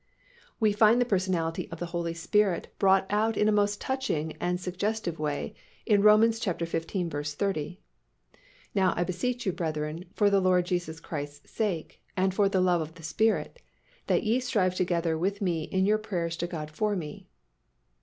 We 0.59 0.73
find 0.73 0.99
the 0.99 1.05
personality 1.05 1.69
of 1.69 1.77
the 1.79 1.85
Holy 1.93 2.15
Spirit 2.15 2.73
brought 2.79 3.05
out 3.11 3.37
in 3.37 3.47
a 3.47 3.51
most 3.51 3.79
touching 3.79 4.33
and 4.39 4.59
suggestive 4.59 5.19
way 5.19 5.53
in 5.85 6.01
Rom. 6.01 6.21
xv. 6.23 7.33
30, 7.47 7.79
"Now 8.73 8.93
I 8.97 9.03
beseech 9.03 9.45
you, 9.45 9.51
brethren, 9.51 10.05
for 10.15 10.31
the 10.31 10.41
Lord 10.41 10.65
Jesus 10.65 10.99
Christ's 10.99 11.51
sake, 11.51 12.01
and 12.17 12.33
for 12.33 12.49
the 12.49 12.61
love 12.61 12.81
of 12.81 12.95
the 12.95 13.03
Spirit, 13.03 13.59
that 14.07 14.23
ye 14.23 14.39
strive 14.39 14.73
together 14.73 15.19
with 15.19 15.39
me 15.39 15.65
in 15.65 15.85
your 15.85 15.99
prayers 15.99 16.35
to 16.37 16.47
God 16.47 16.71
for 16.71 16.95
me." 16.95 17.27